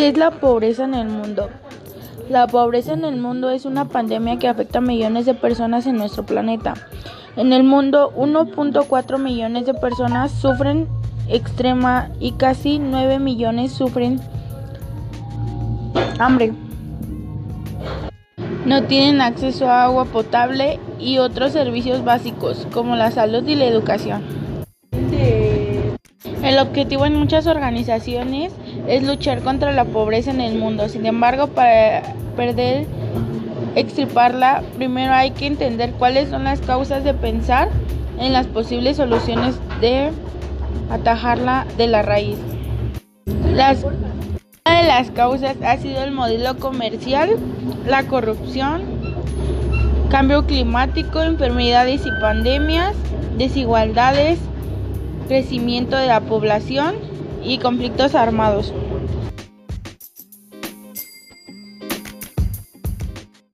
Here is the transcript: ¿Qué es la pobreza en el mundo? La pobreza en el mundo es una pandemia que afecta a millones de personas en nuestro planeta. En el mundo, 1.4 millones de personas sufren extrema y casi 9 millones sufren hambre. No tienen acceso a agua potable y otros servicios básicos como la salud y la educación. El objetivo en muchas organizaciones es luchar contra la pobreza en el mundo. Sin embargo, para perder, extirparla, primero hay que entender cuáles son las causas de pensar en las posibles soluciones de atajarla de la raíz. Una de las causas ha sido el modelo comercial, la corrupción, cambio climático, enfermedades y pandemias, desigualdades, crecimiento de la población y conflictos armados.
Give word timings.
¿Qué 0.00 0.08
es 0.08 0.16
la 0.16 0.30
pobreza 0.30 0.84
en 0.84 0.94
el 0.94 1.08
mundo? 1.08 1.50
La 2.30 2.46
pobreza 2.46 2.94
en 2.94 3.04
el 3.04 3.18
mundo 3.18 3.50
es 3.50 3.66
una 3.66 3.84
pandemia 3.84 4.38
que 4.38 4.48
afecta 4.48 4.78
a 4.78 4.80
millones 4.80 5.26
de 5.26 5.34
personas 5.34 5.86
en 5.86 5.98
nuestro 5.98 6.24
planeta. 6.24 6.72
En 7.36 7.52
el 7.52 7.64
mundo, 7.64 8.10
1.4 8.16 9.18
millones 9.18 9.66
de 9.66 9.74
personas 9.74 10.32
sufren 10.32 10.88
extrema 11.28 12.08
y 12.18 12.32
casi 12.32 12.78
9 12.78 13.18
millones 13.18 13.72
sufren 13.72 14.22
hambre. 16.18 16.54
No 18.64 18.84
tienen 18.84 19.20
acceso 19.20 19.68
a 19.68 19.84
agua 19.84 20.06
potable 20.06 20.80
y 20.98 21.18
otros 21.18 21.52
servicios 21.52 22.02
básicos 22.04 22.66
como 22.72 22.96
la 22.96 23.10
salud 23.10 23.46
y 23.46 23.54
la 23.54 23.66
educación. 23.66 24.22
El 26.42 26.58
objetivo 26.58 27.04
en 27.04 27.16
muchas 27.16 27.46
organizaciones 27.46 28.50
es 28.90 29.04
luchar 29.04 29.40
contra 29.42 29.72
la 29.72 29.84
pobreza 29.84 30.32
en 30.32 30.40
el 30.40 30.58
mundo. 30.58 30.88
Sin 30.88 31.06
embargo, 31.06 31.46
para 31.46 32.02
perder, 32.36 32.86
extirparla, 33.76 34.64
primero 34.76 35.12
hay 35.12 35.30
que 35.30 35.46
entender 35.46 35.92
cuáles 35.92 36.28
son 36.28 36.42
las 36.42 36.60
causas 36.60 37.04
de 37.04 37.14
pensar 37.14 37.68
en 38.18 38.32
las 38.32 38.46
posibles 38.48 38.96
soluciones 38.96 39.54
de 39.80 40.10
atajarla 40.90 41.66
de 41.78 41.86
la 41.86 42.02
raíz. 42.02 42.36
Una 43.52 43.74
de 44.80 44.88
las 44.88 45.12
causas 45.12 45.56
ha 45.64 45.76
sido 45.76 46.02
el 46.02 46.10
modelo 46.10 46.56
comercial, 46.56 47.36
la 47.86 48.02
corrupción, 48.02 48.82
cambio 50.10 50.46
climático, 50.46 51.22
enfermedades 51.22 52.02
y 52.04 52.20
pandemias, 52.20 52.96
desigualdades, 53.38 54.40
crecimiento 55.28 55.96
de 55.96 56.08
la 56.08 56.20
población 56.22 57.09
y 57.40 57.58
conflictos 57.58 58.14
armados. 58.14 58.76